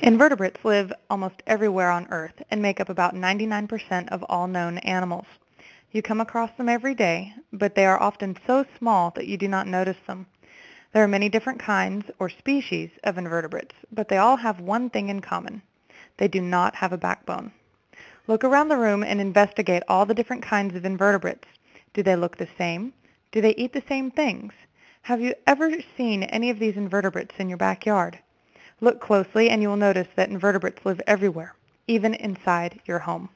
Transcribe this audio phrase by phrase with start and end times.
[0.00, 5.26] Invertebrates live almost everywhere on Earth and make up about 99% of all known animals.
[5.90, 9.48] You come across them every day, but they are often so small that you do
[9.48, 10.26] not notice them.
[10.92, 15.08] There are many different kinds or species of invertebrates, but they all have one thing
[15.08, 15.62] in common.
[16.16, 17.50] They do not have a backbone.
[18.28, 21.48] Look around the room and investigate all the different kinds of invertebrates.
[21.92, 22.92] Do they look the same?
[23.32, 24.52] Do they eat the same things?
[25.02, 28.20] Have you ever seen any of these invertebrates in your backyard?
[28.80, 31.54] Look closely and you will notice that invertebrates live everywhere,
[31.86, 33.28] even inside your home.